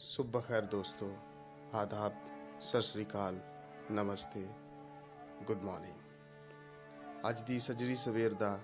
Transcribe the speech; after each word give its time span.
ਸੁਬਹ 0.00 0.40
ਖੈਰ 0.40 0.62
ਦੋਸਤੋ, 0.62 1.16
ਆਦਾਬ, 1.74 2.12
ਸਤਿ 2.60 2.82
ਸ੍ਰੀ 2.82 3.04
ਅਕਾਲ, 3.04 3.40
ਨਮਸਤੇ, 3.90 4.46
ਗੁੱਡ 5.46 5.62
ਮਾਰਨਿੰਗ। 5.62 5.98
ਅੱਜ 7.28 7.42
ਦੀ 7.42 7.58
ਸਜਰੀ 7.58 7.96
ਸਵੇਰ 7.96 8.34
ਦਾ 8.34 8.60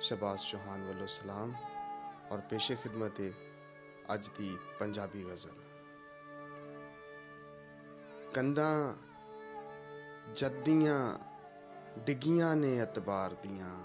ਸ਼ਬਾਸ 0.00 0.50
ਚੌਹਾਨ 0.50 0.84
ਵੱਲੋਂ 0.84 1.06
ਸਲਾਮ 1.06 1.54
ਔਰ 2.30 2.40
ਪੇਸ਼ੇ 2.40 2.74
ਖਿਦਮਤ 2.74 3.20
ਹੈ 3.20 3.30
ਅੱਜ 4.14 4.28
ਦੀ 4.38 4.58
ਪੰਜਾਬੀ 4.78 5.24
ਗਜ਼ਲ। 5.24 5.52
ਕੰਦਾਂ 8.34 8.94
ਜੱਦੀਆਂ, 10.34 11.18
ਡਿੱਗੀਆਂ 11.98 12.56
ਨੇ 12.56 12.76
ਇਤਬਾਰ 12.76 13.34
ਦੀਆਂ। 13.34 13.80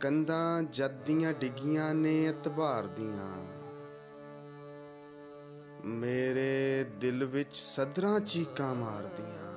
ਕੰਦਾਂ 0.00 0.62
ਜੱਦੀਆਂ, 0.62 1.32
ਡਿੱਗੀਆਂ 1.32 1.94
ਨੇ 1.94 2.24
ਇਤਬਾਰ 2.24 2.86
ਦੀਆਂ। 2.86 3.59
ਮੇਰੇ 5.84 6.84
ਦਿਲ 6.84 7.24
ਵਿੱਚ 7.24 7.56
ਸਦਰਾਂ 7.56 8.20
ਚੀਕਾਂ 8.20 8.74
ਮਾਰਦੀਆਂ। 8.74 9.50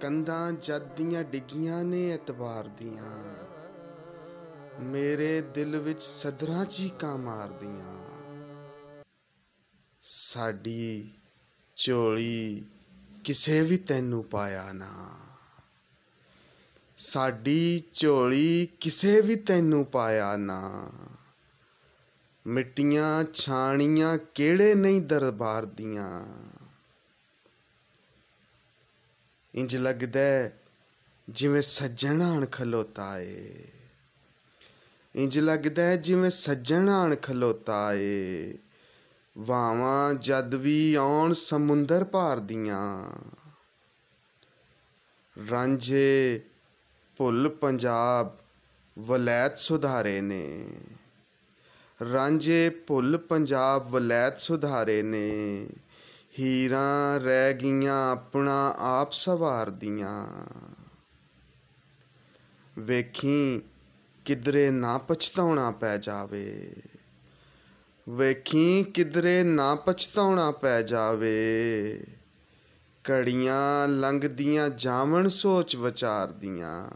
ਕੰਦਾਂ 0.00 0.52
ਜੱਦੀਆਂ 0.52 1.24
ਡਿੱਗੀਆਂ 1.24 1.84
ਨੇ 1.84 2.10
ਇਤਬਾਰ 2.10 2.68
ਦੀਆਂ। 2.68 3.34
ਮੇਰੇ 4.80 5.40
ਦਿਲ 5.40 5.76
ਵਿੱਚ 5.76 6.02
ਸਦਰਾਂ 6.02 6.64
ਚੀਕਾਂ 6.64 7.18
ਮਾਰਦੀਆਂ। 7.18 8.04
ਸਾਡੀ 10.02 11.10
ਝੋਲੀ 11.76 12.64
ਕਿਸੇ 13.24 13.60
ਵੀ 13.60 13.76
ਤੈਨੂੰ 13.76 14.24
ਪਾਇਆ 14.24 14.72
ਨਾ। 14.72 15.16
ਸਾਡੀ 16.96 17.82
ਝੋਲੀ 17.94 18.68
ਕਿਸੇ 18.80 19.20
ਵੀ 19.20 19.36
ਤੈਨੂੰ 19.36 19.86
ਪਾਇਆ 19.86 20.36
ਨਾ। 20.36 20.90
ਮਿੱਟੀਆਂ 22.46 23.24
ਛਾਣੀਆਂ 23.24 24.18
ਕਿਹੜੇ 24.34 24.74
ਨਹੀਂ 24.74 25.02
ਦਰਬਾਰ 25.02 25.64
ਦੀਆਂ? 25.64 26.26
ਇੰਜ 29.54 29.76
ਲੱਗਦਾ 29.76 30.50
ਜਿਵੇਂ 31.28 31.62
ਸੱਜਣ 31.62 32.22
ਆਣ 32.22 32.46
ਖਲੋਤਾ 32.46 33.20
ਏ 33.20 33.64
ਇੰਜ 35.16 35.38
ਲੱਗਦਾ 35.38 35.96
ਜਿਵੇਂ 35.96 36.30
ਸੱਜਣ 36.30 36.88
ਆਣ 36.88 37.16
ਖਲੋਤਾ 37.16 37.94
ਏ 37.94 38.54
ਵਾਵਾਂ 39.38 40.14
ਜਦ 40.14 40.54
ਵੀ 40.54 40.94
ਆਉਣ 40.94 41.32
ਸਮੁੰਦਰ 41.32 42.04
ਭਾਰ 42.04 42.40
ਦੀਆਂ। 42.40 43.04
ਰਾਂਝੇ 45.50 46.40
ਭੁੱਲ 47.16 47.48
ਪੰਜਾਬ 47.48 48.36
ਵਲੈਤ 48.98 49.58
ਸੁਧਾਰੇ 49.58 50.20
ਨੇ। 50.20 50.68
ਰਾਂਝੇ 52.12 52.70
ਭੁੱਲ 52.70 53.18
ਪੰਜਾਬ 53.18 53.90
ਵਲੈਤ 53.90 54.40
ਸੁਧਾਰੇ 54.40 55.02
ਨੇ। 55.02 55.66
ਹੀਰਾਂ 56.40 57.20
ਰਹਿ 57.20 57.54
ਗਈਆਂ 57.54 58.12
ਆਪਣਾ 58.12 58.74
ਆਪ 58.78 59.12
ਸਵਾਰਦੀਆਂ। 59.12 60.26
ਵੇਖੀ 62.78 63.62
ਕਿਧਰੇ 64.24 64.70
ਨਾ 64.70 64.98
ਪਛਤਾਉਣਾ 64.98 65.70
ਪੈ 65.70 65.96
ਜਾਵੇ। 65.96 66.72
ਵੇਖੀ 68.08 68.84
ਕਿਧਰੇ 68.84 69.42
ਨਾ 69.42 69.74
ਪਛਤਾਉਣਾ 69.74 70.50
ਪੈ 70.50 70.82
ਜਾਵੇ। 70.82 71.34
ਘੜੀਆਂ 73.10 73.88
ਲੰਘਦੀਆਂ 73.88 74.68
ਜਾਵਣ 74.68 75.28
ਸੋਚ 75.28 75.76
ਵਿਚਾਰਦੀਆਂ। 75.76 76.90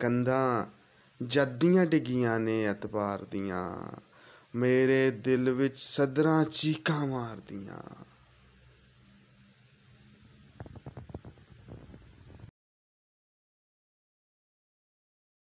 ਕੰਧਾਂ 0.00 0.66
ਜੱਦੀਆਂ 1.22 1.86
ਡਿੱਗੀਆਂ 1.86 2.40
ਨੇ 2.40 2.64
ਐਤਬਾਰ 2.64 3.24
ਦੀਆਂ। 3.24 3.96
ਮੇਰੇ 4.54 5.10
ਦਿਲ 5.10 5.50
ਵਿੱਚ 5.50 5.80
ਸਦਰਾਂ 5.80 6.44
ਚੀਕਾਂ 6.44 7.06
ਮਾਰਦੀਆਂ। 7.06 7.78